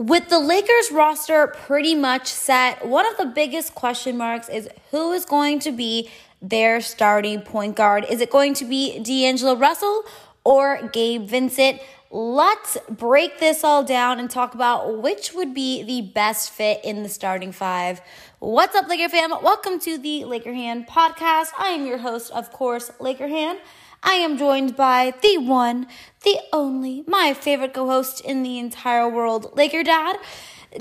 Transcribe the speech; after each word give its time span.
With 0.00 0.30
the 0.30 0.38
Lakers 0.38 0.90
roster 0.90 1.48
pretty 1.48 1.94
much 1.94 2.26
set, 2.26 2.86
one 2.86 3.04
of 3.04 3.18
the 3.18 3.26
biggest 3.26 3.74
question 3.74 4.16
marks 4.16 4.48
is 4.48 4.66
who 4.92 5.12
is 5.12 5.26
going 5.26 5.58
to 5.58 5.72
be 5.72 6.08
their 6.40 6.80
starting 6.80 7.42
point 7.42 7.76
guard. 7.76 8.06
Is 8.08 8.22
it 8.22 8.30
going 8.30 8.54
to 8.54 8.64
be 8.64 8.98
D'Angelo 9.00 9.56
Russell 9.56 10.04
or 10.44 10.88
Gabe 10.92 11.26
Vincent? 11.26 11.80
Let's 12.10 12.76
break 12.88 13.38
this 13.38 13.62
all 13.62 13.84
down 13.84 14.18
and 14.18 14.28
talk 14.28 14.54
about 14.54 14.98
which 14.98 15.32
would 15.32 15.54
be 15.54 15.82
the 15.82 16.02
best 16.12 16.50
fit 16.50 16.80
in 16.84 17.02
the 17.02 17.08
starting 17.08 17.52
five. 17.52 18.00
What's 18.40 18.74
up, 18.74 18.88
Laker 18.88 19.08
fam? 19.08 19.30
Welcome 19.42 19.78
to 19.80 19.96
the 19.96 20.24
Laker 20.24 20.52
Han 20.52 20.84
podcast. 20.86 21.50
I 21.58 21.68
am 21.68 21.86
your 21.86 21.98
host, 21.98 22.32
of 22.32 22.50
course, 22.52 22.90
Laker 22.98 23.28
Han. 23.28 23.58
I 24.02 24.14
am 24.14 24.38
joined 24.38 24.76
by 24.76 25.12
the 25.22 25.38
one, 25.38 25.86
the 26.24 26.38
only, 26.52 27.04
my 27.06 27.34
favorite 27.34 27.74
co 27.74 27.86
host 27.86 28.20
in 28.20 28.42
the 28.42 28.58
entire 28.58 29.08
world, 29.08 29.52
Laker 29.56 29.82
Dad. 29.82 30.16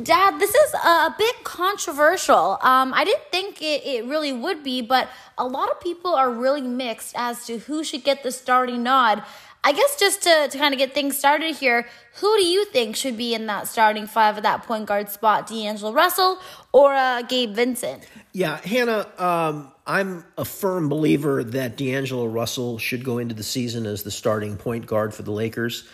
Dad, 0.03 0.39
this 0.39 0.53
is 0.53 0.73
a 0.75 1.15
bit 1.17 1.43
controversial. 1.43 2.59
Um, 2.61 2.93
I 2.93 3.03
didn't 3.03 3.23
think 3.31 3.59
it, 3.59 3.83
it 3.83 4.05
really 4.05 4.31
would 4.31 4.63
be, 4.63 4.81
but 4.81 5.09
a 5.35 5.47
lot 5.47 5.71
of 5.71 5.81
people 5.81 6.13
are 6.13 6.29
really 6.29 6.61
mixed 6.61 7.15
as 7.17 7.45
to 7.47 7.57
who 7.57 7.83
should 7.83 8.03
get 8.03 8.21
the 8.21 8.31
starting 8.31 8.83
nod. 8.83 9.23
I 9.63 9.73
guess 9.73 9.99
just 9.99 10.23
to, 10.23 10.47
to 10.51 10.57
kind 10.57 10.73
of 10.73 10.77
get 10.77 10.93
things 10.93 11.17
started 11.17 11.55
here, 11.55 11.87
who 12.15 12.37
do 12.37 12.43
you 12.43 12.65
think 12.65 12.95
should 12.95 13.17
be 13.17 13.33
in 13.33 13.45
that 13.47 13.67
starting 13.67 14.07
five 14.07 14.37
at 14.37 14.43
that 14.43 14.63
point 14.63 14.85
guard 14.85 15.09
spot? 15.09 15.47
D'Angelo 15.47 15.91
Russell 15.91 16.39
or 16.71 16.93
uh, 16.93 17.23
Gabe 17.23 17.53
Vincent? 17.53 18.07
Yeah, 18.31 18.57
Hannah, 18.57 19.07
um, 19.17 19.71
I'm 19.85 20.23
a 20.37 20.45
firm 20.45 20.87
believer 20.87 21.43
that 21.43 21.75
D'Angelo 21.75 22.25
Russell 22.25 22.77
should 22.77 23.03
go 23.03 23.17
into 23.17 23.35
the 23.35 23.43
season 23.43 23.85
as 23.85 24.03
the 24.03 24.11
starting 24.11 24.55
point 24.55 24.85
guard 24.85 25.13
for 25.13 25.23
the 25.23 25.31
Lakers. 25.31 25.87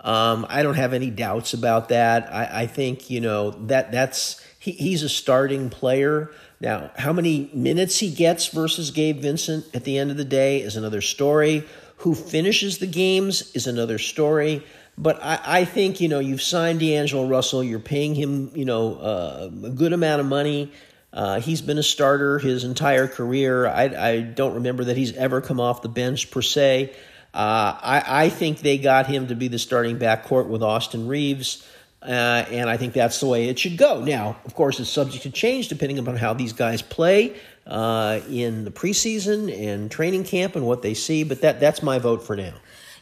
Um, 0.00 0.44
I 0.48 0.64
don't 0.64 0.74
have 0.74 0.92
any 0.92 1.10
doubts 1.10 1.54
about 1.54 1.90
that. 1.90 2.32
I, 2.32 2.62
I 2.62 2.66
think 2.66 3.08
you 3.08 3.20
know 3.20 3.50
that 3.66 3.92
that's 3.92 4.44
he, 4.58 4.72
he's 4.72 5.04
a 5.04 5.08
starting 5.08 5.70
player. 5.70 6.32
Now, 6.60 6.90
how 6.96 7.12
many 7.12 7.50
minutes 7.52 7.98
he 8.00 8.12
gets 8.12 8.48
versus 8.48 8.90
Gabe 8.90 9.20
Vincent 9.20 9.64
at 9.74 9.84
the 9.84 9.98
end 9.98 10.10
of 10.10 10.16
the 10.16 10.24
day 10.24 10.60
is 10.60 10.76
another 10.76 11.00
story. 11.00 11.64
Who 12.02 12.14
finishes 12.14 12.78
the 12.78 12.86
games 12.86 13.50
is 13.54 13.66
another 13.66 13.98
story. 13.98 14.64
But 14.98 15.22
I, 15.22 15.40
I 15.44 15.64
think 15.64 16.00
you 16.00 16.08
know 16.08 16.18
you've 16.18 16.42
signed 16.42 16.80
D'Angelo 16.80 17.26
Russell. 17.26 17.64
You're 17.64 17.78
paying 17.78 18.14
him 18.14 18.50
you 18.54 18.64
know 18.64 18.96
uh, 18.96 19.50
a 19.64 19.70
good 19.70 19.92
amount 19.92 20.20
of 20.20 20.26
money. 20.26 20.72
Uh, 21.12 21.40
he's 21.40 21.60
been 21.60 21.78
a 21.78 21.82
starter 21.82 22.38
his 22.38 22.64
entire 22.64 23.06
career. 23.06 23.66
I, 23.66 23.84
I, 23.84 24.20
don't 24.20 24.54
remember 24.54 24.84
that 24.84 24.96
he's 24.96 25.14
ever 25.14 25.42
come 25.42 25.60
off 25.60 25.82
the 25.82 25.90
bench 25.90 26.30
per 26.30 26.40
se. 26.40 26.90
Uh, 27.34 27.76
I, 27.82 28.02
I, 28.06 28.28
think 28.30 28.60
they 28.60 28.78
got 28.78 29.06
him 29.06 29.26
to 29.26 29.34
be 29.34 29.48
the 29.48 29.58
starting 29.58 29.98
backcourt 29.98 30.48
with 30.48 30.62
Austin 30.62 31.08
Reaves, 31.08 31.66
uh, 32.04 32.44
and 32.50 32.68
I 32.68 32.76
think 32.76 32.94
that's 32.94 33.20
the 33.20 33.26
way 33.26 33.48
it 33.48 33.58
should 33.58 33.76
go. 33.76 34.02
Now, 34.02 34.36
of 34.44 34.54
course, 34.54 34.80
it's 34.80 34.90
subject 34.90 35.22
to 35.22 35.30
change 35.30 35.68
depending 35.68 35.98
upon 35.98 36.16
how 36.16 36.34
these 36.34 36.52
guys 36.52 36.82
play 36.82 37.36
uh, 37.66 38.20
in 38.28 38.64
the 38.64 38.70
preseason 38.70 39.52
and 39.56 39.90
training 39.90 40.24
camp 40.24 40.56
and 40.56 40.66
what 40.66 40.82
they 40.82 40.94
see, 40.94 41.22
but 41.22 41.40
that, 41.42 41.60
that's 41.60 41.82
my 41.82 41.98
vote 41.98 42.22
for 42.22 42.36
now. 42.36 42.54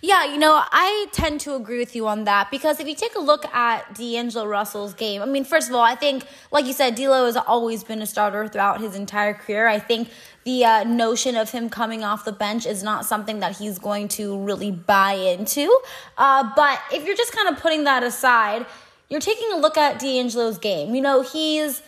Yeah, 0.03 0.25
you 0.25 0.39
know, 0.39 0.59
I 0.59 1.09
tend 1.13 1.41
to 1.43 1.55
agree 1.55 1.79
with 1.79 1.95
you 1.95 2.09
on 2.09 2.25
that 2.25 2.51
because 2.51 2.81
if 2.81 2.89
you 2.89 2.95
take 2.95 3.17
a 3.17 3.21
look 3.21 3.45
at 3.55 3.95
D'Angelo 3.95 4.47
Russell's 4.47 4.95
game, 4.95 5.21
I 5.21 5.27
mean, 5.27 5.45
first 5.45 5.69
of 5.69 5.75
all, 5.75 5.83
I 5.83 5.95
think, 5.95 6.25
like 6.51 6.65
you 6.65 6.73
said, 6.73 6.95
D'Lo 6.95 7.27
has 7.27 7.37
always 7.37 7.85
been 7.85 8.01
a 8.01 8.07
starter 8.07 8.49
throughout 8.49 8.81
his 8.81 8.97
entire 8.97 9.35
career. 9.35 9.69
I 9.69 9.79
think 9.79 10.09
the 10.45 10.65
uh, 10.65 10.85
notion 10.85 11.37
of 11.37 11.51
him 11.51 11.69
coming 11.69 12.03
off 12.03 12.25
the 12.25 12.33
bench 12.33 12.65
is 12.65 12.83
not 12.83 13.05
something 13.05 13.41
that 13.41 13.59
he's 13.59 13.79
going 13.79 14.09
to 14.09 14.39
really 14.39 14.71
buy 14.71 15.13
into. 15.13 15.71
Uh, 16.17 16.51
but 16.57 16.81
if 16.95 17.05
you're 17.05 17.17
just 17.17 17.33
kind 17.33 17.55
of 17.55 17.61
putting 17.61 17.85
that 17.85 18.03
aside, 18.03 18.65
you're 19.11 19.21
taking 19.21 19.53
a 19.53 19.57
look 19.57 19.77
at 19.77 19.99
D'Angelo's 19.99 20.59
game. 20.59 20.95
You 20.95 21.03
know, 21.03 21.21
he's 21.23 21.83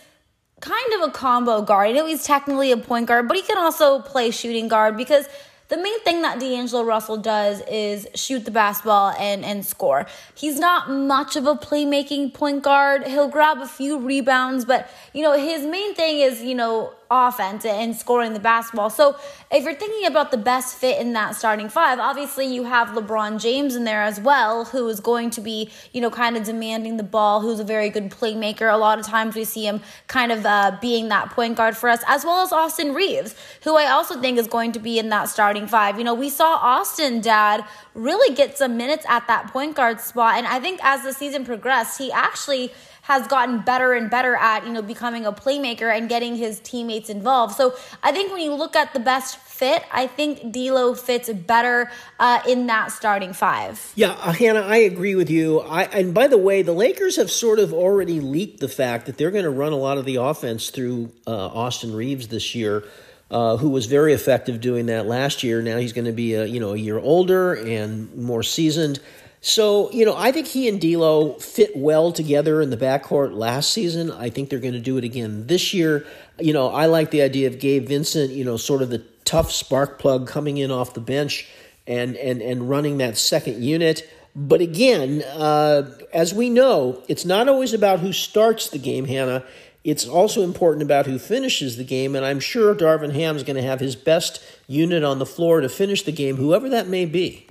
kind 0.59 0.93
of 0.93 1.09
a 1.09 1.11
combo 1.11 1.61
guard. 1.61 1.89
I 1.89 1.91
know 1.93 2.05
he's 2.05 2.23
technically 2.23 2.71
a 2.71 2.77
point 2.77 3.07
guard, 3.07 3.27
but 3.27 3.35
he 3.35 3.43
can 3.43 3.57
also 3.57 3.99
play 3.99 4.29
shooting 4.29 4.67
guard 4.67 4.95
because– 4.97 5.25
the 5.73 5.81
main 5.81 5.99
thing 6.01 6.21
that 6.21 6.39
D'Angelo 6.39 6.83
Russell 6.83 7.17
does 7.17 7.61
is 7.61 8.07
shoot 8.13 8.45
the 8.45 8.51
basketball 8.51 9.09
and, 9.17 9.43
and 9.43 9.65
score. 9.65 10.05
He's 10.35 10.59
not 10.59 10.91
much 10.91 11.35
of 11.35 11.47
a 11.47 11.55
playmaking 11.55 12.33
point 12.35 12.61
guard. 12.61 13.07
He'll 13.07 13.27
grab 13.27 13.57
a 13.57 13.67
few 13.67 13.97
rebounds, 13.97 14.65
but 14.65 14.87
you 15.13 15.23
know, 15.23 15.33
his 15.33 15.65
main 15.65 15.95
thing 15.95 16.19
is, 16.19 16.43
you 16.43 16.53
know, 16.53 16.93
offense 17.13 17.65
and 17.65 17.95
scoring 17.95 18.33
the 18.33 18.39
basketball. 18.39 18.89
So 18.89 19.15
if 19.51 19.63
you're 19.63 19.75
thinking 19.75 20.07
about 20.07 20.31
the 20.31 20.37
best 20.37 20.75
fit 20.77 20.99
in 20.99 21.13
that 21.13 21.35
starting 21.35 21.69
five, 21.69 21.99
obviously 21.99 22.45
you 22.45 22.63
have 22.63 22.89
LeBron 22.89 23.39
James 23.39 23.75
in 23.75 23.83
there 23.83 24.01
as 24.01 24.19
well, 24.19 24.65
who 24.65 24.87
is 24.87 24.99
going 24.99 25.29
to 25.31 25.41
be, 25.41 25.69
you 25.91 26.01
know, 26.01 26.09
kind 26.09 26.35
of 26.35 26.43
demanding 26.43 26.97
the 26.97 27.03
ball, 27.03 27.41
who's 27.41 27.59
a 27.59 27.63
very 27.63 27.89
good 27.89 28.09
playmaker. 28.09 28.73
A 28.73 28.77
lot 28.77 28.99
of 28.99 29.05
times 29.05 29.35
we 29.35 29.43
see 29.43 29.65
him 29.65 29.81
kind 30.07 30.31
of 30.31 30.45
uh, 30.45 30.77
being 30.81 31.09
that 31.09 31.29
point 31.29 31.55
guard 31.55 31.77
for 31.77 31.89
us, 31.89 32.03
as 32.07 32.25
well 32.25 32.41
as 32.41 32.51
Austin 32.51 32.93
Reaves, 32.93 33.35
who 33.63 33.75
I 33.75 33.87
also 33.91 34.19
think 34.19 34.37
is 34.37 34.47
going 34.47 34.71
to 34.73 34.79
be 34.79 34.97
in 34.99 35.09
that 35.09 35.29
starting 35.29 35.67
five. 35.67 35.97
You 35.97 36.03
know, 36.03 36.13
we 36.15 36.29
saw 36.29 36.55
Austin, 36.55 37.21
dad, 37.21 37.63
really 37.93 38.35
get 38.35 38.57
some 38.57 38.75
minutes 38.77 39.05
at 39.07 39.27
that 39.27 39.47
point 39.53 39.75
guard 39.75 39.99
spot. 40.01 40.37
And 40.37 40.47
I 40.47 40.59
think 40.59 40.79
as 40.83 41.03
the 41.03 41.13
season 41.13 41.45
progressed, 41.45 41.97
he 41.97 42.11
actually 42.11 42.71
has 43.03 43.27
gotten 43.27 43.59
better 43.59 43.91
and 43.91 44.09
better 44.09 44.35
at, 44.35 44.65
you 44.65 44.71
know, 44.71 44.81
becoming 44.81 45.25
a 45.25 45.31
playmaker 45.33 45.93
and 45.95 46.07
getting 46.07 46.37
his 46.37 46.61
teammates 46.61 47.09
involved. 47.09 47.53
So 47.53 47.75
I 48.01 48.13
think 48.13 48.31
when 48.31 48.41
you 48.41 48.53
look 48.53 48.77
at 48.77 48.93
the 48.93 48.99
best 48.99 49.37
fit, 49.37 49.83
I 49.91 50.07
think 50.07 50.53
D'Lo 50.53 50.95
fits 50.95 51.29
better 51.29 51.91
uh, 52.17 52.41
in 52.47 52.67
that 52.67 52.93
starting 52.93 53.33
five. 53.33 53.91
Yeah, 53.95 54.11
uh, 54.11 54.31
Hannah, 54.31 54.61
I 54.61 54.77
agree 54.77 55.15
with 55.15 55.29
you. 55.29 55.59
I, 55.59 55.83
and 55.83 56.13
by 56.13 56.27
the 56.27 56.37
way, 56.37 56.61
the 56.61 56.71
Lakers 56.71 57.17
have 57.17 57.29
sort 57.29 57.59
of 57.59 57.73
already 57.73 58.21
leaked 58.21 58.61
the 58.61 58.69
fact 58.69 59.05
that 59.07 59.17
they're 59.17 59.31
going 59.31 59.43
to 59.43 59.49
run 59.49 59.73
a 59.73 59.77
lot 59.77 59.97
of 59.97 60.05
the 60.05 60.15
offense 60.15 60.69
through 60.69 61.11
uh, 61.27 61.47
Austin 61.47 61.93
Reaves 61.93 62.29
this 62.29 62.55
year. 62.55 62.85
Uh, 63.29 63.57
who 63.57 63.69
was 63.69 63.87
very 63.87 64.13
effective 64.13 64.61
doing 64.61 64.85
that 64.85 65.07
last 65.07 65.43
year? 65.43 65.61
Now 65.61 65.77
he's 65.77 65.91
going 65.91 66.05
to 66.05 66.11
be 66.11 66.35
a 66.35 66.45
you 66.45 66.59
know 66.59 66.73
a 66.73 66.77
year 66.77 66.99
older 66.99 67.53
and 67.53 68.13
more 68.15 68.43
seasoned. 68.43 68.99
So, 69.45 69.91
you 69.91 70.05
know, 70.05 70.15
I 70.15 70.31
think 70.31 70.47
he 70.47 70.69
and 70.69 70.79
D'Lo 70.79 71.33
fit 71.33 71.75
well 71.75 72.13
together 72.13 72.61
in 72.61 72.69
the 72.69 72.77
backcourt 72.77 73.35
last 73.35 73.73
season. 73.73 74.09
I 74.09 74.29
think 74.29 74.49
they're 74.49 74.57
going 74.57 74.73
to 74.73 74.79
do 74.79 74.97
it 74.97 75.03
again 75.03 75.47
this 75.47 75.73
year. 75.73 76.07
You 76.39 76.53
know, 76.53 76.69
I 76.69 76.85
like 76.85 77.11
the 77.11 77.23
idea 77.23 77.47
of 77.47 77.59
Gabe 77.59 77.85
Vincent, 77.85 78.31
you 78.31 78.45
know, 78.45 78.55
sort 78.55 78.81
of 78.81 78.89
the 78.89 78.99
tough 79.25 79.51
spark 79.51 79.99
plug 79.99 80.29
coming 80.29 80.59
in 80.59 80.71
off 80.71 80.93
the 80.93 81.01
bench 81.01 81.45
and 81.85 82.15
and 82.15 82.41
and 82.41 82.69
running 82.69 82.99
that 82.99 83.17
second 83.17 83.61
unit. 83.61 84.09
But 84.33 84.61
again, 84.61 85.21
uh, 85.35 85.91
as 86.13 86.33
we 86.33 86.49
know, 86.49 87.03
it's 87.09 87.25
not 87.25 87.49
always 87.49 87.73
about 87.73 87.99
who 87.99 88.13
starts 88.13 88.69
the 88.69 88.79
game, 88.79 89.03
Hannah. 89.03 89.43
It's 89.83 90.07
also 90.07 90.43
important 90.43 90.83
about 90.83 91.05
who 91.05 91.19
finishes 91.19 91.75
the 91.75 91.83
game, 91.83 92.15
and 92.15 92.25
I'm 92.25 92.39
sure 92.39 92.73
Darvin 92.73 93.11
Ham's 93.11 93.43
going 93.43 93.57
to 93.57 93.61
have 93.61 93.81
his 93.81 93.97
best 93.97 94.41
unit 94.67 95.03
on 95.03 95.19
the 95.19 95.25
floor 95.25 95.59
to 95.59 95.67
finish 95.67 96.03
the 96.03 96.13
game, 96.13 96.37
whoever 96.37 96.69
that 96.69 96.87
may 96.87 97.05
be. 97.05 97.47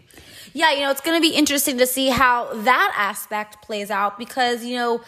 Yeah, 0.55 0.73
you 0.73 0.81
know, 0.81 0.91
it's 0.91 1.01
going 1.01 1.17
to 1.17 1.27
be 1.27 1.35
interesting 1.35 1.79
to 1.79 1.87
see 1.87 2.09
how 2.09 2.53
that 2.53 2.95
aspect 2.97 3.63
plays 3.63 3.91
out 3.91 4.19
because, 4.19 4.65
you 4.65 4.77
know, 4.77 5.01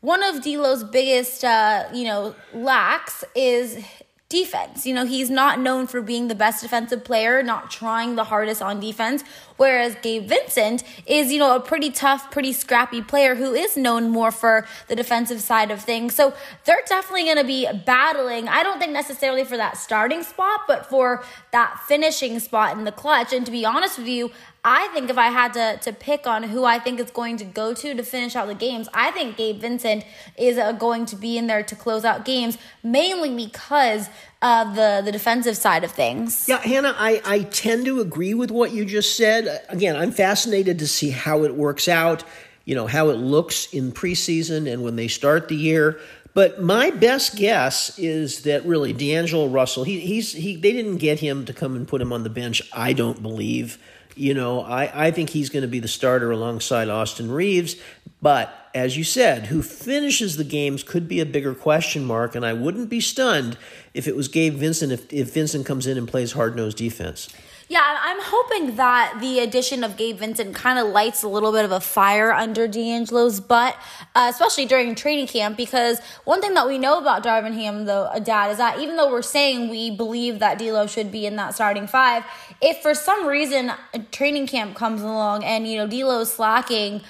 one 0.00 0.22
of 0.22 0.42
D'Lo's 0.42 0.84
biggest, 0.84 1.44
uh, 1.44 1.84
you 1.92 2.04
know, 2.04 2.34
lacks 2.52 3.24
is 3.34 3.82
defense. 4.28 4.86
You 4.86 4.94
know, 4.94 5.04
he's 5.04 5.28
not 5.28 5.60
known 5.60 5.86
for 5.86 6.00
being 6.00 6.28
the 6.28 6.34
best 6.34 6.62
defensive 6.62 7.04
player, 7.04 7.42
not 7.42 7.70
trying 7.70 8.14
the 8.14 8.24
hardest 8.24 8.62
on 8.62 8.80
defense. 8.80 9.24
Whereas 9.60 9.94
Gabe 10.00 10.26
Vincent 10.26 10.82
is, 11.04 11.30
you 11.30 11.38
know, 11.38 11.54
a 11.54 11.60
pretty 11.60 11.90
tough, 11.90 12.30
pretty 12.30 12.54
scrappy 12.54 13.02
player 13.02 13.34
who 13.34 13.52
is 13.52 13.76
known 13.76 14.08
more 14.08 14.32
for 14.32 14.66
the 14.88 14.96
defensive 14.96 15.42
side 15.42 15.70
of 15.70 15.82
things. 15.82 16.14
So 16.14 16.32
they're 16.64 16.80
definitely 16.86 17.24
going 17.24 17.36
to 17.36 17.44
be 17.44 17.68
battling. 17.84 18.48
I 18.48 18.62
don't 18.62 18.78
think 18.78 18.92
necessarily 18.92 19.44
for 19.44 19.58
that 19.58 19.76
starting 19.76 20.22
spot, 20.22 20.60
but 20.66 20.86
for 20.86 21.22
that 21.52 21.78
finishing 21.86 22.38
spot 22.38 22.78
in 22.78 22.84
the 22.84 22.90
clutch. 22.92 23.34
And 23.34 23.44
to 23.44 23.52
be 23.52 23.66
honest 23.66 23.98
with 23.98 24.08
you, 24.08 24.30
I 24.64 24.88
think 24.88 25.10
if 25.10 25.18
I 25.18 25.28
had 25.28 25.52
to, 25.52 25.78
to 25.82 25.92
pick 25.92 26.26
on 26.26 26.42
who 26.44 26.64
I 26.64 26.78
think 26.78 26.98
is 26.98 27.10
going 27.10 27.36
to 27.38 27.44
go 27.44 27.74
to 27.74 27.94
to 27.94 28.02
finish 28.02 28.36
out 28.36 28.46
the 28.46 28.54
games, 28.54 28.88
I 28.94 29.10
think 29.10 29.36
Gabe 29.36 29.60
Vincent 29.60 30.04
is 30.38 30.56
uh, 30.56 30.72
going 30.72 31.04
to 31.06 31.16
be 31.16 31.36
in 31.36 31.48
there 31.48 31.62
to 31.62 31.76
close 31.76 32.04
out 32.06 32.24
games, 32.24 32.56
mainly 32.82 33.34
because 33.34 34.08
the, 34.40 35.02
the 35.04 35.12
defensive 35.12 35.56
side 35.56 35.84
of 35.84 35.90
things. 35.90 36.48
Yeah, 36.48 36.58
Hannah, 36.58 36.94
I, 36.96 37.20
I 37.24 37.42
tend 37.42 37.84
to 37.86 38.00
agree 38.00 38.34
with 38.34 38.50
what 38.50 38.72
you 38.72 38.84
just 38.84 39.16
said. 39.16 39.64
Again, 39.68 39.96
I'm 39.96 40.12
fascinated 40.12 40.78
to 40.78 40.86
see 40.86 41.10
how 41.10 41.44
it 41.44 41.54
works 41.54 41.88
out, 41.88 42.24
you 42.64 42.74
know, 42.74 42.86
how 42.86 43.10
it 43.10 43.16
looks 43.16 43.66
in 43.72 43.92
preseason 43.92 44.72
and 44.72 44.82
when 44.82 44.96
they 44.96 45.08
start 45.08 45.48
the 45.48 45.56
year. 45.56 46.00
But 46.32 46.62
my 46.62 46.90
best 46.90 47.36
guess 47.36 47.98
is 47.98 48.42
that 48.42 48.64
really 48.64 48.92
D'Angelo 48.92 49.48
Russell, 49.48 49.84
he, 49.84 50.00
he's 50.00 50.32
he 50.32 50.56
they 50.56 50.72
didn't 50.72 50.98
get 50.98 51.18
him 51.18 51.44
to 51.46 51.52
come 51.52 51.74
and 51.74 51.86
put 51.88 52.00
him 52.00 52.12
on 52.12 52.22
the 52.22 52.30
bench. 52.30 52.62
I 52.72 52.92
don't 52.92 53.20
believe. 53.20 53.78
You 54.14 54.34
know, 54.34 54.60
I, 54.60 55.06
I 55.06 55.10
think 55.10 55.30
he's 55.30 55.50
going 55.50 55.62
to 55.62 55.68
be 55.68 55.80
the 55.80 55.88
starter 55.88 56.30
alongside 56.30 56.88
Austin 56.88 57.30
Reaves, 57.30 57.76
But 58.22 58.54
as 58.74 58.96
you 58.96 59.04
said, 59.04 59.46
who 59.46 59.62
finishes 59.62 60.36
the 60.36 60.44
games 60.44 60.82
could 60.82 61.08
be 61.08 61.20
a 61.20 61.26
bigger 61.26 61.54
question 61.54 62.04
mark, 62.04 62.34
and 62.34 62.44
I 62.44 62.52
wouldn't 62.52 62.88
be 62.88 63.00
stunned 63.00 63.56
if 63.94 64.06
it 64.06 64.16
was 64.16 64.28
Gabe 64.28 64.54
Vincent 64.54 64.92
if, 64.92 65.12
if 65.12 65.34
Vincent 65.34 65.66
comes 65.66 65.86
in 65.86 65.98
and 65.98 66.06
plays 66.06 66.32
hard 66.32 66.56
nosed 66.56 66.76
defense. 66.76 67.28
Yeah, 67.70 67.84
I'm 67.84 68.18
hoping 68.20 68.74
that 68.76 69.18
the 69.20 69.38
addition 69.38 69.84
of 69.84 69.96
Gabe 69.96 70.18
Vincent 70.18 70.56
kind 70.56 70.76
of 70.76 70.88
lights 70.88 71.22
a 71.22 71.28
little 71.28 71.52
bit 71.52 71.64
of 71.64 71.70
a 71.70 71.78
fire 71.78 72.32
under 72.32 72.66
D'Angelo's 72.66 73.38
butt, 73.38 73.76
uh, 74.16 74.26
especially 74.28 74.66
during 74.66 74.96
training 74.96 75.28
camp. 75.28 75.56
Because 75.56 76.00
one 76.24 76.40
thing 76.40 76.54
that 76.54 76.66
we 76.66 76.78
know 76.78 76.98
about 76.98 77.22
Darvin 77.22 77.54
Ham, 77.54 77.84
though, 77.84 78.06
uh, 78.06 78.18
Dad, 78.18 78.50
is 78.50 78.58
that 78.58 78.80
even 78.80 78.96
though 78.96 79.08
we're 79.08 79.22
saying 79.22 79.68
we 79.68 79.88
believe 79.88 80.40
that 80.40 80.58
D'Lo 80.58 80.88
should 80.88 81.12
be 81.12 81.26
in 81.26 81.36
that 81.36 81.54
starting 81.54 81.86
five, 81.86 82.24
if 82.60 82.78
for 82.78 82.92
some 82.92 83.24
reason 83.24 83.70
training 84.10 84.48
camp 84.48 84.74
comes 84.74 85.00
along 85.00 85.44
and 85.44 85.68
you 85.68 85.76
know 85.76 85.86
D'Lo's 85.86 86.32
slacking 86.32 87.02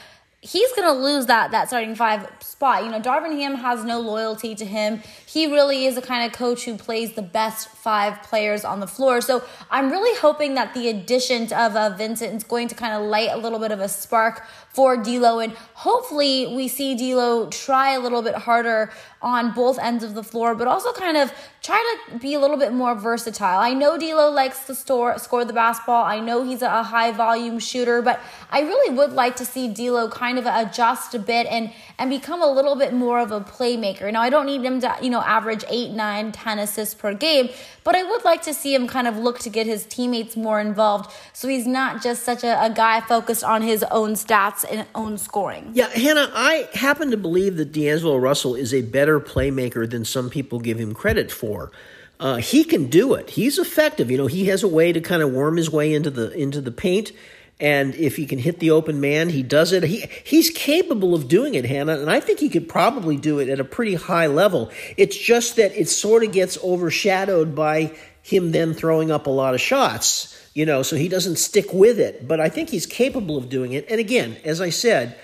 he's 0.43 0.73
going 0.73 0.89
to 0.89 0.99
lose 0.99 1.27
that 1.27 1.51
that 1.51 1.69
starting 1.69 1.95
five 1.95 2.31
spot. 2.41 2.85
You 2.85 2.91
know, 2.91 3.01
Darvin 3.01 3.39
Ham 3.39 3.57
has 3.57 3.85
no 3.85 4.01
loyalty 4.01 4.55
to 4.55 4.65
him. 4.65 5.03
He 5.27 5.47
really 5.47 5.85
is 5.85 5.97
a 5.97 6.03
kind 6.03 6.27
of 6.27 6.37
coach 6.37 6.65
who 6.65 6.77
plays 6.77 7.13
the 7.13 7.23
best 7.23 7.69
five 7.69 8.23
players 8.23 8.65
on 8.65 8.81
the 8.81 8.87
floor. 8.87 9.21
So 9.21 9.43
I'm 9.71 9.91
really 9.91 10.19
hoping 10.19 10.55
that 10.55 10.73
the 10.73 10.89
addition 10.89 11.53
of 11.53 11.77
uh, 11.77 11.91
Vincent 11.97 12.35
is 12.35 12.45
going 12.45 12.69
to 12.69 12.75
kind 12.75 12.95
of 12.95 13.03
light 13.03 13.31
a 13.31 13.37
little 13.37 13.59
bit 13.59 13.71
of 13.71 13.81
a 13.81 13.89
spark 13.89 14.47
for 14.71 14.97
D'Lo, 14.97 15.41
and 15.41 15.53
hopefully 15.75 16.55
we 16.55 16.69
see 16.69 16.95
D'Lo 16.95 17.49
try 17.49 17.93
a 17.93 18.01
little 18.01 18.23
bit 18.23 18.37
harder 18.37 18.93
on 19.22 19.52
both 19.52 19.78
ends 19.78 20.02
of 20.02 20.14
the 20.14 20.22
floor, 20.22 20.55
but 20.55 20.67
also 20.67 20.93
kind 20.93 21.17
of 21.17 21.32
try 21.62 21.96
to 22.11 22.19
be 22.19 22.32
a 22.32 22.40
little 22.40 22.56
bit 22.56 22.72
more 22.72 22.94
versatile. 22.94 23.61
I 23.61 23.75
know 23.75 23.99
D'Lo 23.99 24.31
likes 24.31 24.67
to 24.67 24.75
store, 24.75 25.19
score 25.19 25.44
the 25.44 25.52
basketball. 25.52 26.05
I 26.05 26.19
know 26.20 26.43
he's 26.43 26.62
a 26.62 26.82
high 26.82 27.12
volume 27.12 27.58
shooter, 27.58 28.00
but 28.00 28.19
I 28.50 28.61
really 28.61 28.96
would 28.96 29.12
like 29.12 29.37
to 29.37 29.44
see 29.44 29.69
D'Lo 29.69 30.08
kind 30.08 30.38
of 30.38 30.46
adjust 30.46 31.14
a 31.14 31.19
bit 31.19 31.46
and 31.46 31.70
and 31.99 32.08
become 32.08 32.40
a 32.40 32.50
little 32.50 32.76
bit 32.76 32.94
more 32.94 33.20
of 33.20 33.31
a 33.31 33.40
playmaker. 33.40 34.11
Now 34.11 34.22
I 34.22 34.31
don't 34.31 34.46
need 34.46 34.64
him 34.64 34.81
to 34.81 34.96
you 35.02 35.11
know 35.11 35.20
average 35.20 35.64
eight, 35.69 35.90
nine, 35.90 36.32
ten 36.32 36.58
assists 36.58 36.94
per 36.94 37.12
game, 37.12 37.50
but 37.84 37.94
I 37.94 38.02
would 38.02 38.25
like 38.25 38.40
to 38.43 38.55
see 38.55 38.75
him 38.75 38.87
kind 38.87 39.06
of 39.06 39.19
look 39.19 39.38
to 39.40 39.50
get 39.50 39.67
his 39.67 39.84
teammates 39.84 40.37
more 40.37 40.61
involved, 40.61 41.12
so 41.34 41.46
he's 41.46 41.67
not 41.67 42.02
just 42.02 42.22
such 42.22 42.43
a, 42.43 42.64
a 42.64 42.70
guy 42.70 43.02
focused 43.02 43.44
on 43.44 43.61
his 43.61 43.82
own 43.90 44.14
stats 44.14 44.64
and 44.70 44.87
own 44.94 45.19
scoring. 45.19 45.70
Yeah, 45.75 45.88
Hannah, 45.88 46.31
I 46.34 46.69
happen 46.72 47.11
to 47.11 47.19
believe 47.19 47.56
that 47.56 47.72
D'Angelo 47.72 48.17
Russell 48.17 48.55
is 48.55 48.72
a 48.72 48.81
better 48.81 49.10
playmaker 49.19 49.89
than 49.89 50.05
some 50.05 50.31
people 50.31 50.61
give 50.61 50.79
him 50.79 50.95
credit 50.95 51.33
for. 51.33 51.73
Uh, 52.21 52.37
he 52.37 52.65
can 52.65 52.87
do 52.89 53.15
it. 53.15 53.31
He's 53.31 53.59
effective. 53.59 54.11
You 54.11 54.19
know, 54.19 54.27
he 54.27 54.45
has 54.47 54.62
a 54.62 54.69
way 54.69 54.93
to 54.93 55.01
kind 55.01 55.23
of 55.23 55.33
worm 55.33 55.57
his 55.57 55.71
way 55.71 55.95
into 55.95 56.11
the 56.11 56.31
into 56.33 56.61
the 56.61 56.71
paint. 56.71 57.12
And 57.59 57.95
if 57.95 58.17
he 58.17 58.27
can 58.27 58.39
hit 58.39 58.59
the 58.59 58.71
open 58.71 59.01
man, 59.01 59.31
he 59.31 59.43
does 59.43 59.73
it. 59.73 59.83
He 59.85 60.07
he's 60.25 60.51
capable 60.51 61.15
of 61.15 61.29
doing 61.29 61.55
it, 61.55 61.65
Hannah, 61.65 61.99
and 61.99 62.11
I 62.11 62.21
think 62.21 62.39
he 62.39 62.51
could 62.51 62.69
probably 62.69 63.17
do 63.17 63.39
it 63.39 63.49
at 63.49 63.59
a 63.59 63.65
pretty 63.65 63.95
high 63.95 64.27
level. 64.27 64.71
It's 64.97 65.17
just 65.17 65.56
that 65.56 65.73
it 65.79 65.89
sort 65.89 66.23
of 66.23 66.33
gets 66.33 66.63
overshadowed 66.63 67.55
by 67.55 67.97
him 68.23 68.53
then 68.53 68.75
throwing 68.75 69.11
up 69.11 69.27
a 69.27 69.31
lot 69.31 69.55
of 69.55 69.61
shots 69.61 70.37
you 70.55 70.67
know, 70.67 70.83
so 70.83 70.97
he 70.97 71.09
doesn't 71.09 71.37
stick 71.37 71.73
with 71.73 72.01
it. 72.01 72.27
But 72.27 72.41
I 72.41 72.49
think 72.49 72.71
he's 72.71 72.87
capable 72.87 73.37
of 73.37 73.49
doing 73.49 73.73
it. 73.73 73.87
And 73.89 74.01
again, 74.01 74.37
as 74.45 74.61
I 74.61 74.71
said, 74.71 75.17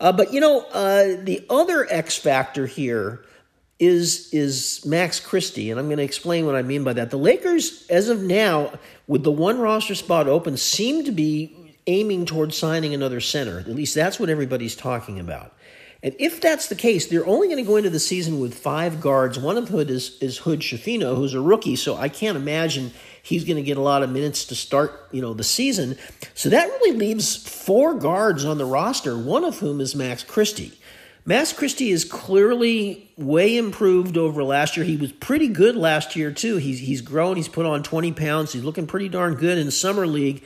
uh, 0.00 0.12
but 0.12 0.32
you 0.32 0.40
know, 0.40 0.60
uh, 0.72 1.22
the 1.22 1.44
other 1.48 1.86
X 1.88 2.16
factor 2.16 2.66
here 2.66 3.24
is 3.78 4.32
is 4.32 4.84
Max 4.86 5.18
Christie, 5.20 5.70
and 5.70 5.80
I'm 5.80 5.86
going 5.86 5.98
to 5.98 6.04
explain 6.04 6.46
what 6.46 6.54
I 6.54 6.62
mean 6.62 6.84
by 6.84 6.92
that. 6.92 7.10
The 7.10 7.18
Lakers, 7.18 7.86
as 7.88 8.08
of 8.08 8.22
now, 8.22 8.72
with 9.06 9.24
the 9.24 9.32
one 9.32 9.58
roster 9.58 9.94
spot 9.94 10.28
open, 10.28 10.56
seem 10.56 11.04
to 11.04 11.12
be 11.12 11.56
aiming 11.86 12.26
towards 12.26 12.56
signing 12.56 12.94
another 12.94 13.20
center. 13.20 13.58
At 13.58 13.68
least 13.68 13.94
that's 13.94 14.18
what 14.18 14.30
everybody's 14.30 14.76
talking 14.76 15.18
about. 15.18 15.52
And 16.02 16.14
if 16.18 16.38
that's 16.40 16.68
the 16.68 16.74
case, 16.74 17.06
they're 17.06 17.26
only 17.26 17.48
going 17.48 17.64
to 17.64 17.66
go 17.66 17.76
into 17.76 17.88
the 17.88 17.98
season 17.98 18.38
with 18.38 18.54
five 18.54 19.00
guards. 19.00 19.38
One 19.38 19.56
of 19.56 19.70
them 19.70 19.88
is, 19.88 20.18
is 20.20 20.36
Hood 20.36 20.60
Schifino, 20.60 21.16
who's 21.16 21.32
a 21.32 21.40
rookie, 21.40 21.76
so 21.76 21.96
I 21.96 22.10
can't 22.10 22.36
imagine 22.36 22.92
he's 23.22 23.44
going 23.44 23.56
to 23.56 23.62
get 23.62 23.78
a 23.78 23.82
lot 23.82 24.02
of 24.02 24.10
minutes 24.10 24.44
to 24.46 24.54
start, 24.54 25.08
you 25.12 25.22
know, 25.22 25.32
the 25.32 25.44
season. 25.44 25.96
So 26.34 26.50
that 26.50 26.66
really 26.66 26.94
leaves 26.98 27.36
four 27.36 27.94
guards 27.94 28.44
on 28.44 28.58
the 28.58 28.66
roster, 28.66 29.16
one 29.16 29.44
of 29.44 29.60
whom 29.60 29.80
is 29.80 29.94
Max 29.94 30.22
Christie. 30.22 30.72
Max 31.26 31.54
Christie 31.54 31.90
is 31.90 32.04
clearly 32.04 33.10
way 33.16 33.56
improved 33.56 34.18
over 34.18 34.44
last 34.44 34.76
year. 34.76 34.84
He 34.84 34.96
was 34.96 35.10
pretty 35.10 35.48
good 35.48 35.74
last 35.74 36.16
year 36.16 36.30
too. 36.30 36.56
He's 36.56 36.78
he's 36.80 37.00
grown. 37.00 37.36
He's 37.36 37.48
put 37.48 37.64
on 37.64 37.82
20 37.82 38.12
pounds. 38.12 38.52
He's 38.52 38.64
looking 38.64 38.86
pretty 38.86 39.08
darn 39.08 39.34
good 39.34 39.56
in 39.56 39.70
summer 39.70 40.06
league. 40.06 40.42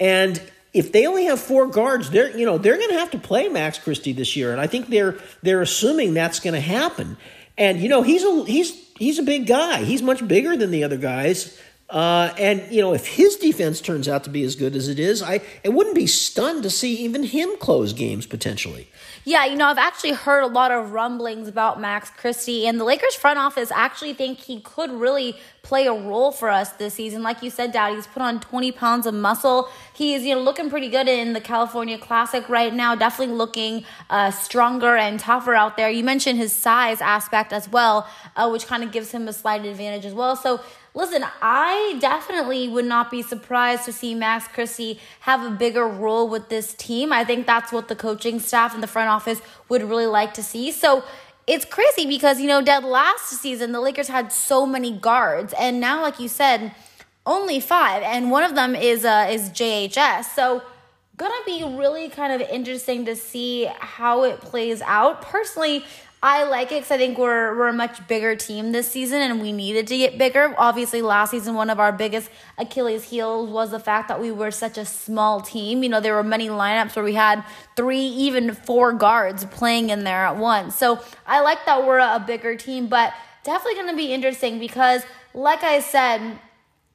And 0.00 0.40
if 0.72 0.92
they 0.92 1.06
only 1.06 1.26
have 1.26 1.40
four 1.40 1.66
guards, 1.66 2.10
they're 2.10 2.36
you 2.36 2.46
know 2.46 2.56
they're 2.56 2.78
going 2.78 2.90
to 2.90 2.98
have 2.98 3.10
to 3.10 3.18
play 3.18 3.48
Max 3.48 3.78
Christie 3.78 4.12
this 4.12 4.34
year, 4.34 4.50
and 4.50 4.60
I 4.60 4.66
think 4.66 4.88
they're 4.88 5.18
they're 5.42 5.62
assuming 5.62 6.14
that's 6.14 6.40
going 6.40 6.54
to 6.54 6.60
happen. 6.60 7.18
And 7.58 7.80
you 7.80 7.88
know 7.88 8.02
he's 8.02 8.24
a 8.24 8.44
he's 8.46 8.72
he's 8.98 9.18
a 9.18 9.22
big 9.22 9.46
guy. 9.46 9.84
He's 9.84 10.02
much 10.02 10.26
bigger 10.26 10.56
than 10.56 10.70
the 10.70 10.84
other 10.84 10.96
guys. 10.96 11.60
Uh, 11.94 12.34
and 12.40 12.60
you 12.72 12.80
know, 12.80 12.92
if 12.92 13.06
his 13.06 13.36
defense 13.36 13.80
turns 13.80 14.08
out 14.08 14.24
to 14.24 14.30
be 14.30 14.42
as 14.42 14.56
good 14.56 14.74
as 14.74 14.88
it 14.88 14.98
is, 14.98 15.22
I 15.22 15.40
it 15.62 15.72
wouldn't 15.72 15.94
be 15.94 16.08
stunned 16.08 16.64
to 16.64 16.70
see 16.70 16.96
even 16.96 17.22
him 17.22 17.56
close 17.58 17.92
games 17.92 18.26
potentially. 18.26 18.88
Yeah, 19.22 19.44
you 19.44 19.54
know, 19.54 19.66
I've 19.66 19.78
actually 19.78 20.12
heard 20.12 20.42
a 20.42 20.48
lot 20.48 20.72
of 20.72 20.90
rumblings 20.90 21.46
about 21.46 21.80
Max 21.80 22.10
Christie, 22.10 22.66
and 22.66 22.80
the 22.80 22.84
Lakers 22.84 23.14
front 23.14 23.38
office 23.38 23.70
actually 23.70 24.12
think 24.12 24.40
he 24.40 24.60
could 24.60 24.90
really 24.90 25.36
play 25.62 25.86
a 25.86 25.92
role 25.94 26.32
for 26.32 26.50
us 26.50 26.72
this 26.72 26.94
season. 26.94 27.22
Like 27.22 27.42
you 27.42 27.48
said, 27.48 27.72
Dad, 27.72 27.94
he's 27.94 28.06
put 28.06 28.22
on 28.22 28.38
20 28.40 28.72
pounds 28.72 29.06
of 29.06 29.14
muscle. 29.14 29.70
He's, 29.94 30.24
you 30.24 30.34
know, 30.34 30.40
looking 30.42 30.68
pretty 30.68 30.90
good 30.90 31.08
in 31.08 31.32
the 31.32 31.40
California 31.40 31.96
Classic 31.96 32.46
right 32.48 32.74
now, 32.74 32.94
definitely 32.94 33.34
looking 33.34 33.84
uh, 34.10 34.30
stronger 34.30 34.96
and 34.96 35.18
tougher 35.18 35.54
out 35.54 35.78
there. 35.78 35.88
You 35.88 36.04
mentioned 36.04 36.38
his 36.38 36.52
size 36.52 37.00
aspect 37.00 37.52
as 37.52 37.68
well, 37.68 38.06
uh, 38.36 38.50
which 38.50 38.66
kind 38.66 38.82
of 38.82 38.92
gives 38.92 39.10
him 39.12 39.26
a 39.26 39.32
slight 39.32 39.64
advantage 39.64 40.04
as 40.04 40.12
well. 40.12 40.36
So, 40.36 40.60
Listen, 40.96 41.24
I 41.42 41.96
definitely 42.00 42.68
would 42.68 42.84
not 42.84 43.10
be 43.10 43.20
surprised 43.20 43.84
to 43.86 43.92
see 43.92 44.14
Max 44.14 44.46
Christie 44.46 45.00
have 45.20 45.44
a 45.44 45.50
bigger 45.50 45.88
role 45.88 46.28
with 46.28 46.48
this 46.50 46.72
team. 46.72 47.12
I 47.12 47.24
think 47.24 47.48
that's 47.48 47.72
what 47.72 47.88
the 47.88 47.96
coaching 47.96 48.38
staff 48.38 48.74
and 48.74 48.82
the 48.82 48.86
front 48.86 49.10
office 49.10 49.42
would 49.68 49.82
really 49.82 50.06
like 50.06 50.34
to 50.34 50.42
see. 50.42 50.70
So 50.70 51.02
it's 51.48 51.64
crazy 51.64 52.06
because, 52.06 52.40
you 52.40 52.46
know, 52.46 52.62
dead 52.62 52.84
last 52.84 53.28
season, 53.28 53.72
the 53.72 53.80
Lakers 53.80 54.06
had 54.06 54.32
so 54.32 54.64
many 54.64 54.92
guards. 54.92 55.52
And 55.58 55.80
now, 55.80 56.00
like 56.00 56.20
you 56.20 56.28
said, 56.28 56.72
only 57.26 57.58
five. 57.58 58.04
And 58.04 58.30
one 58.30 58.44
of 58.44 58.54
them 58.54 58.76
is, 58.76 59.04
uh, 59.04 59.26
is 59.28 59.50
JHS. 59.50 60.26
So, 60.34 60.62
gonna 61.16 61.34
be 61.46 61.62
really 61.76 62.08
kind 62.08 62.32
of 62.32 62.48
interesting 62.48 63.04
to 63.04 63.14
see 63.14 63.66
how 63.78 64.24
it 64.24 64.40
plays 64.40 64.82
out. 64.82 65.22
Personally, 65.22 65.84
I 66.26 66.44
like 66.44 66.72
it 66.72 66.76
because 66.76 66.90
I 66.90 66.96
think 66.96 67.18
we're 67.18 67.54
we're 67.54 67.68
a 67.68 67.72
much 67.74 68.08
bigger 68.08 68.34
team 68.34 68.72
this 68.72 68.90
season, 68.90 69.20
and 69.20 69.42
we 69.42 69.52
needed 69.52 69.86
to 69.88 69.98
get 69.98 70.16
bigger. 70.16 70.54
Obviously, 70.56 71.02
last 71.02 71.32
season 71.32 71.54
one 71.54 71.68
of 71.68 71.78
our 71.78 71.92
biggest 71.92 72.30
Achilles 72.56 73.04
heels 73.04 73.50
was 73.50 73.72
the 73.72 73.78
fact 73.78 74.08
that 74.08 74.22
we 74.22 74.30
were 74.30 74.50
such 74.50 74.78
a 74.78 74.86
small 74.86 75.42
team. 75.42 75.82
You 75.82 75.90
know, 75.90 76.00
there 76.00 76.14
were 76.14 76.22
many 76.22 76.48
lineups 76.48 76.96
where 76.96 77.04
we 77.04 77.12
had 77.12 77.44
three, 77.76 78.00
even 78.00 78.54
four 78.54 78.94
guards 78.94 79.44
playing 79.44 79.90
in 79.90 80.04
there 80.04 80.24
at 80.24 80.38
once. 80.38 80.76
So 80.76 80.98
I 81.26 81.42
like 81.42 81.66
that 81.66 81.86
we're 81.86 81.98
a 81.98 82.24
bigger 82.26 82.56
team, 82.56 82.86
but 82.86 83.12
definitely 83.42 83.74
going 83.74 83.90
to 83.90 83.96
be 83.96 84.14
interesting 84.14 84.58
because, 84.58 85.02
like 85.34 85.62
I 85.62 85.80
said 85.80 86.38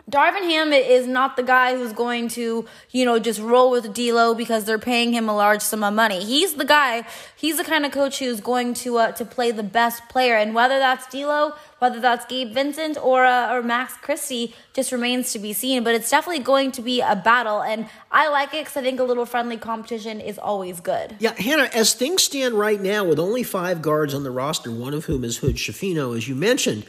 Darvin 0.10 0.44
Ham 0.44 0.74
is 0.74 1.06
not 1.06 1.36
the 1.36 1.44
guy 1.44 1.76
who's 1.76 1.94
going 1.94 2.30
to, 2.30 2.66
you 2.90 3.06
know, 3.06 3.20
just 3.20 3.40
roll 3.40 3.70
with 3.70 3.94
D'Lo 3.94 4.34
because 4.34 4.66
they're 4.66 4.80
paying 4.80 5.14
him 5.14 5.30
a 5.30 5.36
large 5.36 5.62
sum 5.62 5.84
of 5.84 5.94
money. 5.94 6.24
He's 6.24 6.56
the 6.56 6.66
guy. 6.66 7.04
He's 7.36 7.58
the 7.58 7.64
kind 7.64 7.86
of 7.86 7.92
coach 7.92 8.20
who's 8.20 8.42
going 8.42 8.74
to 8.76 8.98
uh, 8.98 9.12
to 9.14 9.26
play 9.26 9.52
the 9.52 9.64
best 9.64 10.08
player, 10.10 10.36
and 10.36 10.56
whether 10.56 10.80
that's 10.80 11.06
D'Lo, 11.08 11.54
whether 11.78 12.00
that's 12.00 12.26
Gabe 12.26 12.54
Vincent 12.54 12.98
or 12.98 13.26
uh, 13.26 13.54
or 13.54 13.62
Max 13.62 13.94
Christie, 13.98 14.56
just 14.74 14.92
remains 14.92 15.32
to 15.34 15.40
be 15.40 15.54
seen. 15.54 15.84
But 15.84 15.94
it's 15.94 16.10
definitely 16.10 16.44
going 16.44 16.72
to 16.74 16.82
be 16.82 17.02
a 17.02 17.16
battle, 17.16 17.62
and 17.62 17.88
I 18.12 18.30
like 18.30 18.54
it 18.54 18.62
because 18.62 18.78
I 18.78 18.82
think 18.82 19.00
a 19.00 19.04
little 19.04 19.26
friendly 19.26 19.58
competition 19.58 20.20
is 20.22 20.40
always 20.40 20.80
good. 20.80 21.18
Yeah, 21.20 21.34
Hannah, 21.34 21.70
as 21.74 21.94
things 21.94 22.24
stand 22.24 22.56
right 22.56 22.82
now, 22.82 23.04
with 23.04 23.20
only 23.20 23.44
five 23.44 23.82
guards 23.82 24.14
on 24.16 24.24
the 24.24 24.32
roster, 24.32 24.72
one 24.72 24.94
of 24.94 25.06
whom 25.06 25.24
is 25.24 25.38
Hood 25.38 25.56
Schifino, 25.56 26.18
as 26.18 26.28
you 26.28 26.36
mentioned. 26.36 26.86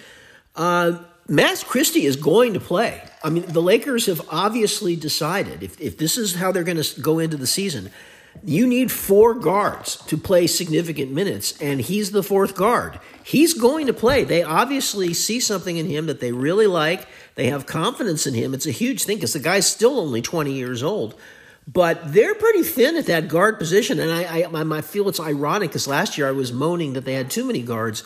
Uh, 0.57 0.99
Max 1.31 1.63
Christie 1.63 2.07
is 2.07 2.17
going 2.17 2.55
to 2.55 2.61
play. 2.61 3.01
I 3.23 3.31
mean, 3.31 3.45
the 3.47 3.63
Lakers 3.63 4.07
have 4.07 4.21
obviously 4.31 4.97
decided 4.97 5.63
if, 5.63 5.81
if 5.81 5.97
this 5.97 6.19
is 6.19 6.35
how 6.35 6.51
they're 6.51 6.65
going 6.65 6.83
to 6.83 7.01
go 7.01 7.21
into 7.21 7.37
the 7.37 7.47
season, 7.47 7.93
you 8.43 8.67
need 8.67 8.91
four 8.91 9.35
guards 9.35 9.97
to 10.07 10.17
play 10.17 10.49
significant 10.49 11.13
minutes, 11.13 11.57
and 11.61 11.81
he's 11.81 12.11
the 12.11 12.25
fourth 12.25 12.57
guard. 12.57 12.99
He's 13.23 13.55
going 13.55 13.87
to 13.87 13.93
play. 13.93 14.25
They 14.25 14.43
obviously 14.43 15.15
see 15.15 15.39
something 15.39 15.77
in 15.77 15.87
him 15.87 16.07
that 16.07 16.19
they 16.19 16.33
really 16.33 16.67
like. 16.67 17.07
They 17.37 17.47
have 17.47 17.65
confidence 17.65 18.27
in 18.27 18.35
him. 18.35 18.53
It's 18.53 18.67
a 18.67 18.73
huge 18.73 19.05
thing 19.05 19.19
because 19.19 19.33
the 19.33 19.39
guy's 19.39 19.71
still 19.71 20.01
only 20.01 20.23
20 20.23 20.53
years 20.53 20.83
old. 20.83 21.15
But 21.73 22.13
they're 22.13 22.35
pretty 22.35 22.65
thin 22.65 22.97
at 22.97 23.07
that 23.07 23.29
guard 23.29 23.57
position, 23.61 24.01
and 24.01 24.11
I, 24.11 24.41
I, 24.41 24.79
I 24.79 24.81
feel 24.81 25.09
it's 25.09 25.21
ironic 25.21 25.71
because 25.71 25.87
last 25.87 26.19
year 26.19 26.27
I 26.27 26.33
was 26.33 26.53
moaning 26.53 26.95
that 26.95 27.05
they 27.05 27.15
had 27.15 27.31
too 27.31 27.45
many 27.45 27.63
guards. 27.63 28.03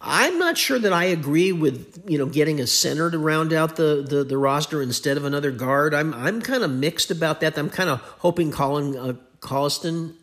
I'm 0.00 0.38
not 0.38 0.56
sure 0.56 0.78
that 0.78 0.92
I 0.92 1.04
agree 1.04 1.50
with 1.52 2.04
you 2.06 2.18
know 2.18 2.26
getting 2.26 2.60
a 2.60 2.66
center 2.66 3.10
to 3.10 3.18
round 3.18 3.52
out 3.52 3.76
the, 3.76 4.04
the, 4.08 4.24
the 4.24 4.38
roster 4.38 4.80
instead 4.80 5.16
of 5.16 5.24
another 5.24 5.50
guard. 5.50 5.92
I'm 5.94 6.14
I'm 6.14 6.40
kind 6.40 6.62
of 6.62 6.70
mixed 6.70 7.10
about 7.10 7.40
that. 7.40 7.58
I'm 7.58 7.70
kind 7.70 7.90
of 7.90 8.00
hoping 8.00 8.52
Colin 8.52 8.96
uh, 8.96 9.14
Colliston 9.40 10.14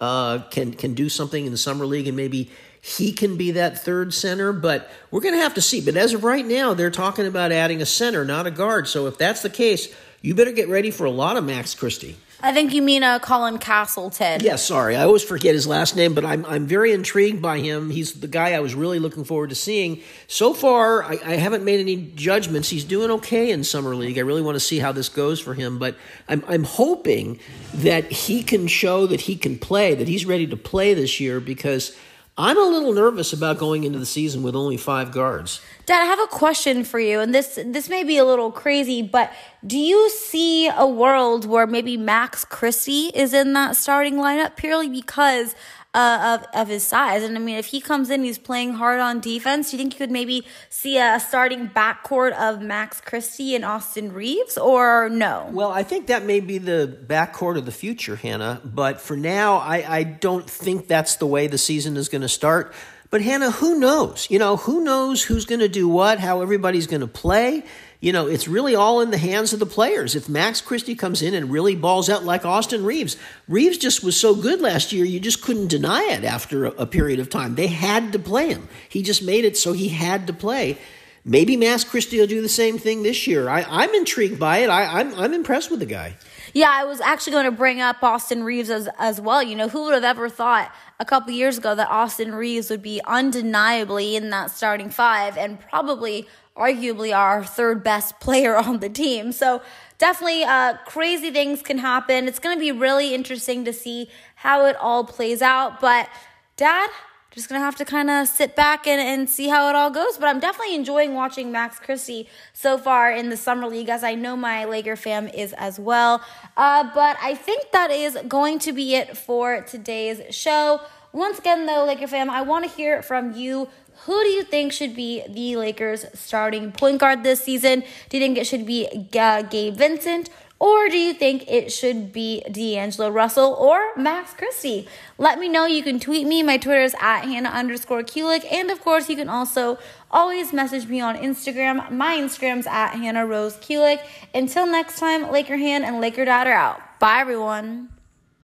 uh, 0.00 0.40
can 0.50 0.74
can 0.74 0.94
do 0.94 1.08
something 1.08 1.46
in 1.46 1.52
the 1.52 1.58
summer 1.58 1.86
league 1.86 2.08
and 2.08 2.16
maybe 2.16 2.50
he 2.82 3.12
can 3.12 3.36
be 3.36 3.52
that 3.52 3.78
third 3.78 4.12
center. 4.12 4.52
But 4.52 4.90
we're 5.10 5.20
going 5.20 5.34
to 5.34 5.40
have 5.40 5.54
to 5.54 5.62
see. 5.62 5.80
But 5.80 5.96
as 5.96 6.12
of 6.12 6.24
right 6.24 6.44
now, 6.44 6.74
they're 6.74 6.90
talking 6.90 7.26
about 7.26 7.52
adding 7.52 7.80
a 7.80 7.86
center, 7.86 8.24
not 8.24 8.46
a 8.46 8.50
guard. 8.50 8.88
So 8.88 9.06
if 9.06 9.16
that's 9.16 9.40
the 9.40 9.50
case, 9.50 9.88
you 10.22 10.34
better 10.34 10.52
get 10.52 10.68
ready 10.68 10.90
for 10.90 11.04
a 11.04 11.10
lot 11.10 11.36
of 11.36 11.44
Max 11.44 11.74
Christie. 11.74 12.16
I 12.44 12.52
think 12.52 12.72
you 12.74 12.82
mean 12.82 13.04
uh, 13.04 13.20
Colin 13.20 13.58
Castleton. 13.58 14.40
Yeah, 14.42 14.56
sorry. 14.56 14.96
I 14.96 15.04
always 15.04 15.22
forget 15.22 15.54
his 15.54 15.68
last 15.68 15.94
name, 15.94 16.12
but 16.12 16.24
I'm, 16.24 16.44
I'm 16.46 16.66
very 16.66 16.92
intrigued 16.92 17.40
by 17.40 17.60
him. 17.60 17.90
He's 17.90 18.14
the 18.14 18.26
guy 18.26 18.54
I 18.54 18.60
was 18.60 18.74
really 18.74 18.98
looking 18.98 19.22
forward 19.22 19.50
to 19.50 19.54
seeing. 19.54 20.00
So 20.26 20.52
far, 20.52 21.04
I, 21.04 21.18
I 21.24 21.36
haven't 21.36 21.64
made 21.64 21.78
any 21.78 21.96
judgments. 22.16 22.68
He's 22.68 22.82
doing 22.82 23.12
okay 23.12 23.52
in 23.52 23.62
Summer 23.62 23.94
League. 23.94 24.18
I 24.18 24.22
really 24.22 24.42
want 24.42 24.56
to 24.56 24.60
see 24.60 24.80
how 24.80 24.90
this 24.90 25.08
goes 25.08 25.38
for 25.38 25.54
him, 25.54 25.78
but 25.78 25.96
I'm, 26.28 26.42
I'm 26.48 26.64
hoping 26.64 27.38
that 27.74 28.10
he 28.10 28.42
can 28.42 28.66
show 28.66 29.06
that 29.06 29.22
he 29.22 29.36
can 29.36 29.56
play, 29.56 29.94
that 29.94 30.08
he's 30.08 30.26
ready 30.26 30.48
to 30.48 30.56
play 30.56 30.94
this 30.94 31.20
year 31.20 31.38
because– 31.40 31.96
I'm 32.38 32.56
a 32.56 32.64
little 32.64 32.94
nervous 32.94 33.34
about 33.34 33.58
going 33.58 33.84
into 33.84 33.98
the 33.98 34.06
season 34.06 34.42
with 34.42 34.56
only 34.56 34.78
five 34.78 35.12
guards. 35.12 35.60
Dad, 35.84 36.00
I 36.00 36.06
have 36.06 36.18
a 36.18 36.26
question 36.28 36.82
for 36.82 36.98
you, 36.98 37.20
and 37.20 37.34
this 37.34 37.58
this 37.66 37.90
may 37.90 38.04
be 38.04 38.16
a 38.16 38.24
little 38.24 38.50
crazy, 38.50 39.02
but 39.02 39.30
do 39.66 39.76
you 39.76 40.08
see 40.08 40.68
a 40.68 40.86
world 40.86 41.44
where 41.44 41.66
maybe 41.66 41.98
Max 41.98 42.46
Christie 42.46 43.12
is 43.14 43.34
in 43.34 43.52
that 43.52 43.76
starting 43.76 44.14
lineup 44.14 44.56
purely 44.56 44.88
because 44.88 45.54
uh, 45.94 46.38
of 46.40 46.62
of 46.62 46.68
his 46.68 46.82
size. 46.82 47.22
And 47.22 47.36
I 47.36 47.40
mean, 47.40 47.56
if 47.56 47.66
he 47.66 47.80
comes 47.80 48.10
in, 48.10 48.24
he's 48.24 48.38
playing 48.38 48.74
hard 48.74 49.00
on 49.00 49.20
defense. 49.20 49.70
Do 49.70 49.76
you 49.76 49.82
think 49.82 49.94
you 49.94 49.98
could 49.98 50.10
maybe 50.10 50.46
see 50.68 50.98
a 50.98 51.20
starting 51.20 51.68
backcourt 51.68 52.32
of 52.32 52.62
Max 52.62 53.00
Christie 53.00 53.54
and 53.54 53.64
Austin 53.64 54.12
Reaves, 54.12 54.56
or 54.56 55.08
no? 55.08 55.48
Well, 55.52 55.70
I 55.70 55.82
think 55.82 56.06
that 56.06 56.24
may 56.24 56.40
be 56.40 56.58
the 56.58 56.98
backcourt 57.06 57.58
of 57.58 57.66
the 57.66 57.72
future, 57.72 58.16
Hannah. 58.16 58.60
But 58.64 59.00
for 59.00 59.16
now, 59.16 59.56
I, 59.56 59.98
I 59.98 60.02
don't 60.04 60.48
think 60.48 60.88
that's 60.88 61.16
the 61.16 61.26
way 61.26 61.46
the 61.46 61.58
season 61.58 61.96
is 61.96 62.08
going 62.08 62.22
to 62.22 62.28
start. 62.28 62.72
But 63.12 63.22
Hannah, 63.22 63.52
who 63.52 63.78
knows? 63.78 64.26
You 64.28 64.40
know, 64.40 64.56
who 64.56 64.82
knows 64.82 65.22
who's 65.22 65.44
going 65.44 65.60
to 65.60 65.68
do 65.68 65.86
what, 65.86 66.18
how 66.18 66.42
everybody's 66.42 66.88
going 66.88 67.02
to 67.02 67.06
play 67.06 67.62
you 68.02 68.12
know, 68.12 68.26
it's 68.26 68.48
really 68.48 68.74
all 68.74 69.00
in 69.00 69.12
the 69.12 69.16
hands 69.16 69.52
of 69.52 69.60
the 69.60 69.66
players. 69.66 70.16
If 70.16 70.28
Max 70.28 70.60
Christie 70.60 70.96
comes 70.96 71.22
in 71.22 71.34
and 71.34 71.52
really 71.52 71.76
balls 71.76 72.10
out 72.10 72.24
like 72.24 72.44
Austin 72.44 72.84
Reaves, 72.84 73.16
Reaves 73.46 73.78
just 73.78 74.02
was 74.02 74.18
so 74.18 74.34
good 74.34 74.60
last 74.60 74.92
year, 74.92 75.04
you 75.04 75.20
just 75.20 75.40
couldn't 75.40 75.68
deny 75.68 76.02
it 76.10 76.24
after 76.24 76.66
a, 76.66 76.70
a 76.70 76.86
period 76.86 77.20
of 77.20 77.30
time. 77.30 77.54
They 77.54 77.68
had 77.68 78.12
to 78.12 78.18
play 78.18 78.48
him. 78.48 78.68
He 78.88 79.04
just 79.04 79.22
made 79.22 79.44
it 79.44 79.56
so 79.56 79.72
he 79.72 79.88
had 79.88 80.26
to 80.26 80.32
play. 80.32 80.78
Maybe 81.24 81.56
Max 81.56 81.84
Christie 81.84 82.18
will 82.18 82.26
do 82.26 82.42
the 82.42 82.48
same 82.48 82.76
thing 82.76 83.04
this 83.04 83.28
year. 83.28 83.48
I, 83.48 83.84
am 83.84 83.94
intrigued 83.94 84.40
by 84.40 84.58
it. 84.58 84.68
I, 84.68 84.98
I'm, 84.98 85.14
I'm 85.14 85.32
impressed 85.32 85.70
with 85.70 85.78
the 85.78 85.86
guy. 85.86 86.16
Yeah, 86.54 86.70
I 86.72 86.84
was 86.84 87.00
actually 87.00 87.34
going 87.34 87.44
to 87.44 87.52
bring 87.52 87.80
up 87.80 88.02
Austin 88.02 88.42
Reaves 88.42 88.68
as, 88.68 88.88
as 88.98 89.20
well. 89.20 89.44
You 89.44 89.54
know, 89.54 89.68
who 89.68 89.84
would 89.84 89.94
have 89.94 90.02
ever 90.02 90.28
thought 90.28 90.74
a 91.02 91.04
couple 91.04 91.32
years 91.32 91.58
ago 91.58 91.74
that 91.74 91.90
Austin 91.90 92.32
Reaves 92.32 92.70
would 92.70 92.80
be 92.80 93.00
undeniably 93.08 94.14
in 94.14 94.30
that 94.30 94.52
starting 94.52 94.88
five 94.88 95.36
and 95.36 95.58
probably 95.58 96.28
arguably 96.56 97.12
our 97.12 97.42
third 97.44 97.82
best 97.82 98.20
player 98.20 98.56
on 98.56 98.78
the 98.78 98.88
team. 98.88 99.32
So 99.32 99.62
definitely 99.98 100.44
uh, 100.44 100.74
crazy 100.86 101.32
things 101.32 101.60
can 101.60 101.78
happen. 101.78 102.28
It's 102.28 102.38
going 102.38 102.56
to 102.56 102.60
be 102.60 102.70
really 102.70 103.14
interesting 103.14 103.64
to 103.64 103.72
see 103.72 104.10
how 104.36 104.64
it 104.66 104.76
all 104.76 105.02
plays 105.02 105.42
out. 105.42 105.80
But 105.80 106.08
dad, 106.56 106.88
just 107.32 107.48
gonna 107.48 107.60
have 107.60 107.76
to 107.76 107.84
kind 107.84 108.10
of 108.10 108.28
sit 108.28 108.54
back 108.54 108.86
and, 108.86 109.00
and 109.00 109.28
see 109.28 109.48
how 109.48 109.68
it 109.68 109.74
all 109.74 109.90
goes. 109.90 110.18
But 110.18 110.26
I'm 110.26 110.38
definitely 110.38 110.74
enjoying 110.74 111.14
watching 111.14 111.50
Max 111.50 111.78
Christie 111.78 112.28
so 112.52 112.78
far 112.78 113.10
in 113.10 113.30
the 113.30 113.36
summer 113.36 113.66
league, 113.66 113.88
as 113.88 114.04
I 114.04 114.14
know 114.14 114.36
my 114.36 114.64
Laker 114.64 114.96
fam 114.96 115.28
is 115.28 115.52
as 115.54 115.80
well. 115.80 116.22
Uh, 116.56 116.84
but 116.94 117.16
I 117.22 117.34
think 117.34 117.72
that 117.72 117.90
is 117.90 118.18
going 118.28 118.58
to 118.60 118.72
be 118.72 118.94
it 118.94 119.16
for 119.16 119.62
today's 119.62 120.34
show. 120.34 120.80
Once 121.12 121.38
again, 121.38 121.66
though, 121.66 121.84
Laker 121.84 122.06
fam, 122.06 122.30
I 122.30 122.42
want 122.42 122.64
to 122.64 122.70
hear 122.70 123.02
from 123.02 123.34
you. 123.34 123.68
Who 124.06 124.22
do 124.24 124.30
you 124.30 124.42
think 124.42 124.72
should 124.72 124.96
be 124.96 125.22
the 125.28 125.56
Lakers' 125.56 126.06
starting 126.14 126.72
point 126.72 126.98
guard 126.98 127.22
this 127.22 127.44
season? 127.44 127.84
Do 128.08 128.16
you 128.16 128.22
think 128.22 128.38
it 128.38 128.46
should 128.46 128.66
be 128.66 129.08
uh, 129.16 129.42
Gabe 129.42 129.76
Vincent? 129.76 130.30
Or 130.62 130.88
do 130.88 130.96
you 130.96 131.12
think 131.12 131.50
it 131.50 131.72
should 131.72 132.12
be 132.12 132.40
D'Angelo 132.42 133.10
Russell 133.10 133.52
or 133.58 133.96
Max 133.96 134.32
Christie? 134.32 134.86
Let 135.18 135.40
me 135.40 135.48
know. 135.48 135.66
You 135.66 135.82
can 135.82 135.98
tweet 135.98 136.24
me. 136.24 136.44
My 136.44 136.56
Twitter 136.56 136.82
is 136.82 136.94
at 137.00 137.22
Hannah 137.22 137.48
underscore 137.48 138.04
Kulik. 138.04 138.46
And 138.48 138.70
of 138.70 138.80
course, 138.80 139.10
you 139.10 139.16
can 139.16 139.28
also 139.28 139.76
always 140.08 140.52
message 140.52 140.86
me 140.86 141.00
on 141.00 141.16
Instagram. 141.16 141.90
My 141.90 142.16
Instagram's 142.16 142.68
at 142.68 142.92
Hannah 142.92 143.26
Rose 143.26 143.56
Kulik. 143.56 144.02
Until 144.32 144.66
next 144.66 145.00
time, 145.00 145.32
Laker 145.32 145.56
Han 145.56 145.82
and 145.82 146.00
Laker 146.00 146.24
Dad 146.24 146.46
are 146.46 146.52
out. 146.52 146.80
Bye, 147.00 147.18
everyone. 147.18 147.91